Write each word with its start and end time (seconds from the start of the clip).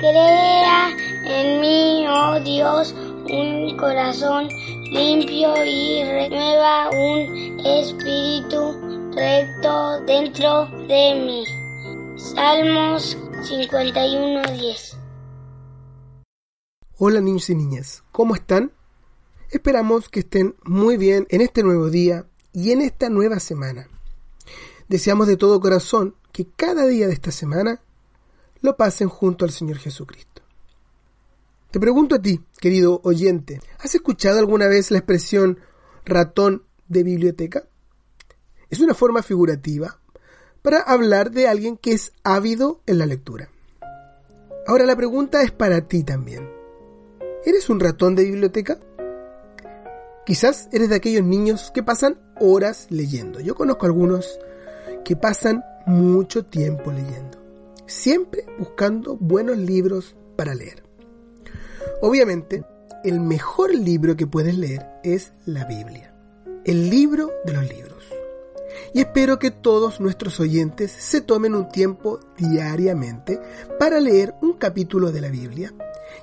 Crea 0.00 0.88
en 1.26 1.60
mí, 1.60 2.06
oh 2.08 2.40
Dios, 2.40 2.92
un 2.92 3.76
corazón 3.76 4.48
limpio 4.90 5.54
y 5.64 6.02
renueva 6.02 6.90
un 6.90 7.60
espíritu 7.64 8.89
recto 9.14 10.00
dentro 10.06 10.66
de 10.86 11.14
mí. 11.14 11.44
Salmos 12.16 13.16
51:10 13.42 14.96
Hola 16.98 17.20
niños 17.20 17.48
y 17.50 17.54
niñas, 17.54 18.04
¿cómo 18.12 18.34
están? 18.34 18.72
Esperamos 19.50 20.08
que 20.08 20.20
estén 20.20 20.54
muy 20.64 20.96
bien 20.96 21.26
en 21.30 21.40
este 21.40 21.62
nuevo 21.62 21.88
día 21.90 22.26
y 22.52 22.72
en 22.72 22.82
esta 22.82 23.08
nueva 23.08 23.40
semana. 23.40 23.88
Deseamos 24.88 25.26
de 25.26 25.36
todo 25.36 25.60
corazón 25.60 26.14
que 26.30 26.46
cada 26.46 26.86
día 26.86 27.06
de 27.06 27.14
esta 27.14 27.32
semana 27.32 27.80
lo 28.60 28.76
pasen 28.76 29.08
junto 29.08 29.44
al 29.44 29.50
Señor 29.50 29.78
Jesucristo. 29.78 30.42
Te 31.70 31.80
pregunto 31.80 32.16
a 32.16 32.22
ti, 32.22 32.40
querido 32.60 33.00
oyente, 33.02 33.60
¿has 33.78 33.94
escuchado 33.94 34.38
alguna 34.38 34.66
vez 34.66 34.90
la 34.90 34.98
expresión 34.98 35.58
ratón 36.04 36.64
de 36.88 37.02
biblioteca? 37.02 37.64
Es 38.70 38.78
una 38.78 38.94
forma 38.94 39.24
figurativa 39.24 39.98
para 40.62 40.78
hablar 40.80 41.32
de 41.32 41.48
alguien 41.48 41.76
que 41.76 41.92
es 41.92 42.12
ávido 42.22 42.80
en 42.86 42.98
la 42.98 43.06
lectura. 43.06 43.50
Ahora 44.64 44.86
la 44.86 44.94
pregunta 44.94 45.42
es 45.42 45.50
para 45.50 45.88
ti 45.88 46.04
también. 46.04 46.48
¿Eres 47.44 47.68
un 47.68 47.80
ratón 47.80 48.14
de 48.14 48.24
biblioteca? 48.24 48.78
Quizás 50.24 50.68
eres 50.70 50.88
de 50.88 50.94
aquellos 50.94 51.24
niños 51.24 51.72
que 51.74 51.82
pasan 51.82 52.20
horas 52.38 52.86
leyendo. 52.90 53.40
Yo 53.40 53.56
conozco 53.56 53.86
algunos 53.86 54.38
que 55.04 55.16
pasan 55.16 55.64
mucho 55.86 56.44
tiempo 56.44 56.92
leyendo, 56.92 57.38
siempre 57.86 58.46
buscando 58.56 59.16
buenos 59.16 59.58
libros 59.58 60.14
para 60.36 60.54
leer. 60.54 60.84
Obviamente, 62.02 62.62
el 63.02 63.18
mejor 63.18 63.74
libro 63.74 64.16
que 64.16 64.28
puedes 64.28 64.56
leer 64.56 64.86
es 65.02 65.32
la 65.44 65.64
Biblia, 65.64 66.14
el 66.64 66.88
libro 66.88 67.30
de 67.44 67.52
los 67.54 67.68
libros 67.68 68.19
y 68.92 69.00
espero 69.00 69.38
que 69.38 69.50
todos 69.50 70.00
nuestros 70.00 70.40
oyentes 70.40 70.90
se 70.90 71.20
tomen 71.20 71.54
un 71.54 71.68
tiempo 71.68 72.20
diariamente 72.36 73.40
para 73.78 74.00
leer 74.00 74.34
un 74.40 74.54
capítulo 74.54 75.12
de 75.12 75.20
la 75.20 75.28
Biblia 75.28 75.72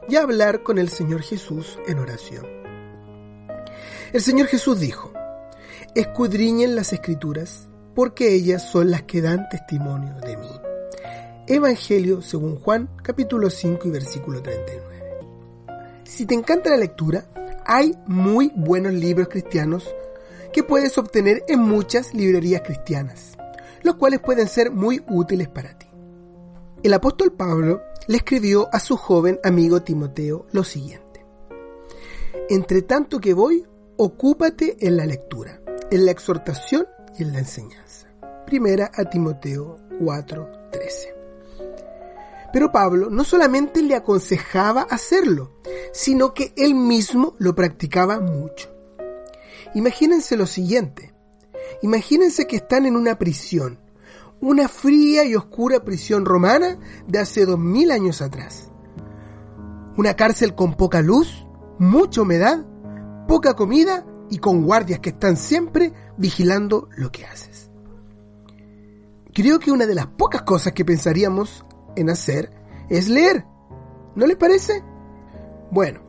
y 0.09 0.15
hablar 0.15 0.63
con 0.63 0.77
el 0.77 0.89
Señor 0.89 1.21
Jesús 1.21 1.79
en 1.87 1.99
oración. 1.99 2.45
El 4.13 4.21
Señor 4.21 4.47
Jesús 4.47 4.79
dijo, 4.79 5.11
escudriñen 5.95 6.75
las 6.75 6.93
escrituras 6.93 7.69
porque 7.95 8.33
ellas 8.33 8.69
son 8.69 8.91
las 8.91 9.03
que 9.03 9.21
dan 9.21 9.49
testimonio 9.49 10.15
de 10.15 10.37
mí. 10.37 10.51
Evangelio 11.47 12.21
según 12.21 12.57
Juan 12.59 12.89
capítulo 13.01 13.49
5 13.49 13.87
y 13.87 13.91
versículo 13.91 14.41
39. 14.41 14.97
Si 16.03 16.25
te 16.25 16.35
encanta 16.35 16.69
la 16.69 16.77
lectura, 16.77 17.25
hay 17.65 17.97
muy 18.05 18.51
buenos 18.55 18.93
libros 18.93 19.27
cristianos 19.29 19.93
que 20.57 20.63
puedes 20.63 20.97
obtener 20.97 21.43
en 21.47 21.59
muchas 21.59 22.15
librerías 22.15 22.63
cristianas, 22.63 23.37
los 23.83 23.93
cuales 23.93 24.21
pueden 24.21 24.47
ser 24.47 24.71
muy 24.71 25.03
útiles 25.07 25.47
para 25.47 25.77
ti. 25.77 25.85
El 26.81 26.95
apóstol 26.95 27.31
Pablo 27.31 27.83
le 28.07 28.17
escribió 28.17 28.67
a 28.73 28.79
su 28.79 28.97
joven 28.97 29.39
amigo 29.43 29.83
Timoteo 29.83 30.47
lo 30.51 30.63
siguiente. 30.63 31.23
Entre 32.49 32.81
tanto 32.81 33.19
que 33.19 33.35
voy, 33.35 33.67
ocúpate 33.97 34.77
en 34.79 34.97
la 34.97 35.05
lectura, 35.05 35.61
en 35.91 36.05
la 36.05 36.11
exhortación 36.11 36.87
y 37.19 37.21
en 37.21 37.33
la 37.33 37.37
enseñanza. 37.37 38.07
Primera 38.47 38.89
a 38.95 39.03
Timoteo 39.05 39.77
4:13. 39.99 41.13
Pero 42.51 42.71
Pablo 42.71 43.11
no 43.11 43.23
solamente 43.23 43.83
le 43.83 43.93
aconsejaba 43.93 44.87
hacerlo, 44.89 45.51
sino 45.93 46.33
que 46.33 46.51
él 46.57 46.73
mismo 46.73 47.35
lo 47.37 47.53
practicaba 47.53 48.19
mucho. 48.19 48.75
Imagínense 49.77 50.35
lo 50.35 50.47
siguiente. 50.47 51.13
Imagínense 51.83 52.47
que 52.47 52.55
están 52.55 52.87
en 52.87 52.95
una 52.95 53.19
prisión, 53.19 53.79
una 54.41 54.67
fría 54.67 55.23
y 55.23 55.35
oscura 55.35 55.83
prisión 55.83 56.25
romana 56.25 56.79
de 57.07 57.19
hace 57.19 57.45
dos 57.45 57.59
mil 57.59 57.91
años 57.91 58.23
atrás. 58.23 58.71
Una 59.95 60.15
cárcel 60.15 60.55
con 60.55 60.73
poca 60.73 61.03
luz, 61.03 61.45
mucha 61.77 62.23
humedad, 62.23 62.65
poca 63.27 63.53
comida 63.53 64.03
y 64.31 64.39
con 64.39 64.63
guardias 64.63 64.99
que 64.99 65.09
están 65.09 65.37
siempre 65.37 65.93
vigilando 66.17 66.89
lo 66.97 67.11
que 67.11 67.27
haces. 67.27 67.69
Creo 69.31 69.59
que 69.59 69.71
una 69.71 69.85
de 69.85 69.93
las 69.93 70.07
pocas 70.07 70.41
cosas 70.41 70.73
que 70.73 70.85
pensaríamos 70.85 71.63
en 71.95 72.09
hacer 72.09 72.49
es 72.89 73.09
leer. 73.09 73.45
¿No 74.15 74.25
les 74.25 74.37
parece? 74.37 74.83
Bueno, 75.69 76.01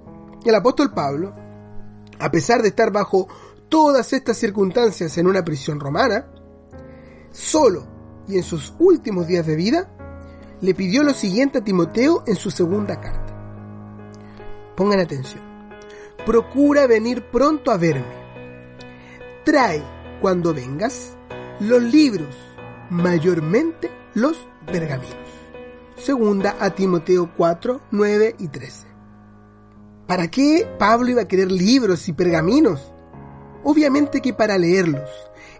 el 0.46 0.54
apóstol 0.54 0.94
Pablo, 0.94 1.34
a 2.18 2.30
pesar 2.30 2.62
de 2.62 2.68
estar 2.68 2.90
bajo 2.90 3.28
todas 3.68 4.12
estas 4.12 4.36
circunstancias 4.36 5.16
en 5.18 5.26
una 5.26 5.44
prisión 5.44 5.80
romana, 5.80 6.26
solo 7.30 7.86
y 8.26 8.36
en 8.36 8.42
sus 8.42 8.74
últimos 8.78 9.26
días 9.26 9.46
de 9.46 9.56
vida, 9.56 9.90
le 10.60 10.74
pidió 10.74 11.02
lo 11.02 11.14
siguiente 11.14 11.58
a 11.58 11.64
Timoteo 11.64 12.24
en 12.26 12.36
su 12.36 12.50
segunda 12.50 13.00
carta. 13.00 13.34
Pongan 14.76 15.00
atención. 15.00 15.42
Procura 16.26 16.86
venir 16.86 17.30
pronto 17.30 17.70
a 17.70 17.76
verme. 17.76 18.18
Trae, 19.44 19.82
cuando 20.20 20.52
vengas, 20.52 21.16
los 21.60 21.82
libros, 21.82 22.36
mayormente 22.90 23.90
los 24.14 24.36
pergaminos. 24.66 25.16
Segunda 25.96 26.56
a 26.60 26.70
Timoteo 26.70 27.30
4, 27.36 27.80
9 27.90 28.36
y 28.38 28.48
13. 28.48 28.86
¿Para 30.06 30.28
qué 30.28 30.68
Pablo 30.78 31.10
iba 31.10 31.22
a 31.22 31.28
querer 31.28 31.50
libros 31.50 32.08
y 32.08 32.12
pergaminos? 32.12 32.92
Obviamente 33.70 34.22
que 34.22 34.32
para 34.32 34.56
leerlos, 34.56 35.10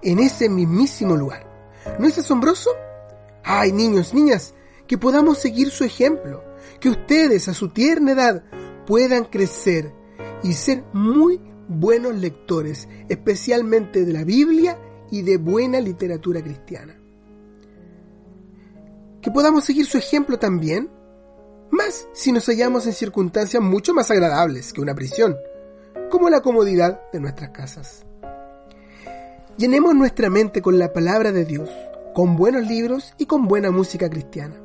en 0.00 0.18
ese 0.18 0.48
mismísimo 0.48 1.14
lugar. 1.14 1.46
¿No 1.98 2.06
es 2.06 2.16
asombroso? 2.16 2.70
Ay, 3.44 3.70
niños, 3.70 4.14
niñas, 4.14 4.54
que 4.86 4.96
podamos 4.96 5.36
seguir 5.36 5.68
su 5.68 5.84
ejemplo, 5.84 6.42
que 6.80 6.88
ustedes 6.88 7.48
a 7.48 7.52
su 7.52 7.68
tierna 7.68 8.12
edad 8.12 8.44
puedan 8.86 9.26
crecer 9.26 9.92
y 10.42 10.54
ser 10.54 10.84
muy 10.94 11.38
buenos 11.68 12.16
lectores, 12.16 12.88
especialmente 13.10 14.06
de 14.06 14.12
la 14.14 14.24
Biblia 14.24 14.78
y 15.10 15.20
de 15.20 15.36
buena 15.36 15.78
literatura 15.78 16.40
cristiana. 16.40 16.98
Que 19.20 19.30
podamos 19.30 19.66
seguir 19.66 19.84
su 19.84 19.98
ejemplo 19.98 20.38
también, 20.38 20.90
más 21.70 22.08
si 22.14 22.32
nos 22.32 22.46
hallamos 22.46 22.86
en 22.86 22.94
circunstancias 22.94 23.62
mucho 23.62 23.92
más 23.92 24.10
agradables 24.10 24.72
que 24.72 24.80
una 24.80 24.94
prisión, 24.94 25.36
como 26.08 26.30
la 26.30 26.40
comodidad 26.40 27.00
de 27.12 27.20
nuestras 27.20 27.50
casas. 27.50 28.06
Llenemos 29.56 29.94
nuestra 29.94 30.30
mente 30.30 30.62
con 30.62 30.78
la 30.78 30.92
palabra 30.92 31.32
de 31.32 31.44
Dios, 31.44 31.70
con 32.14 32.36
buenos 32.36 32.66
libros 32.66 33.14
y 33.18 33.26
con 33.26 33.48
buena 33.48 33.70
música 33.70 34.08
cristiana. 34.08 34.56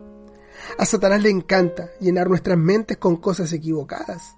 A 0.77 0.85
Satanás 0.85 1.21
le 1.21 1.29
encanta 1.29 1.89
llenar 1.99 2.29
nuestras 2.29 2.57
mentes 2.57 2.97
con 2.97 3.17
cosas 3.17 3.51
equivocadas. 3.53 4.35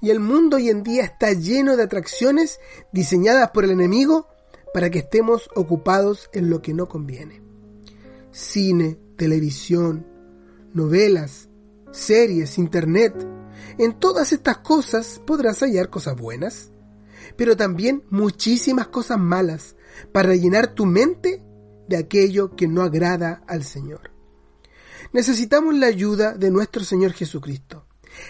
Y 0.00 0.10
el 0.10 0.20
mundo 0.20 0.56
hoy 0.56 0.70
en 0.70 0.82
día 0.82 1.04
está 1.04 1.32
lleno 1.32 1.76
de 1.76 1.84
atracciones 1.84 2.60
diseñadas 2.92 3.50
por 3.50 3.64
el 3.64 3.70
enemigo 3.70 4.28
para 4.72 4.90
que 4.90 5.00
estemos 5.00 5.48
ocupados 5.54 6.30
en 6.32 6.50
lo 6.50 6.62
que 6.62 6.74
no 6.74 6.88
conviene. 6.88 7.42
Cine, 8.30 8.98
televisión, 9.16 10.06
novelas, 10.72 11.48
series, 11.92 12.58
internet, 12.58 13.14
en 13.78 13.98
todas 13.98 14.32
estas 14.32 14.58
cosas 14.58 15.20
podrás 15.26 15.60
hallar 15.60 15.90
cosas 15.90 16.16
buenas, 16.16 16.70
pero 17.36 17.56
también 17.56 18.04
muchísimas 18.10 18.88
cosas 18.88 19.18
malas 19.18 19.76
para 20.12 20.34
llenar 20.34 20.74
tu 20.74 20.86
mente 20.86 21.42
de 21.88 21.96
aquello 21.96 22.54
que 22.56 22.68
no 22.68 22.82
agrada 22.82 23.42
al 23.46 23.64
Señor. 23.64 24.10
Necesitamos 25.12 25.74
la 25.74 25.86
ayuda 25.86 26.34
de 26.34 26.50
nuestro 26.50 26.84
Señor 26.84 27.12
Jesucristo 27.12 27.86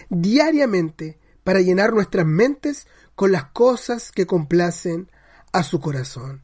diariamente 0.09 1.19
para 1.45 1.61
llenar 1.61 1.93
nuestras 1.93 2.27
mentes 2.27 2.87
con 3.15 3.33
las 3.33 3.47
cosas 3.47 4.13
que 4.13 4.27
complacen 4.27 5.11
a 5.53 5.63
su 5.63 5.81
corazón. 5.81 6.43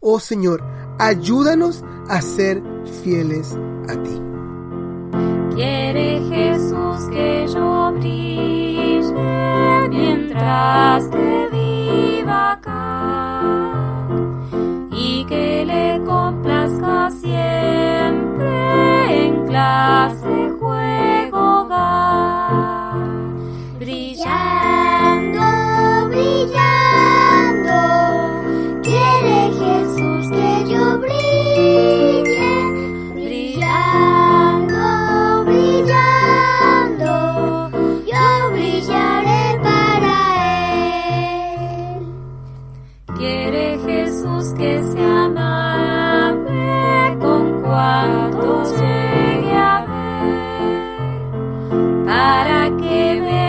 Oh 0.00 0.20
Señor, 0.20 0.64
ayúdanos 0.98 1.84
a 2.08 2.22
ser 2.22 2.62
fieles 3.02 3.54
a 3.88 4.02
ti. 4.02 4.22
Jesús 6.78 7.08
que 7.10 7.46
yo 7.48 7.92
brille 7.92 9.12
mientras 9.88 11.08
que 11.08 11.48
viva 11.52 11.67
nos 48.58 48.72
llegue 48.72 49.54
a 49.54 49.84
ver 49.86 50.38
para 52.06 52.76
que. 52.76 53.47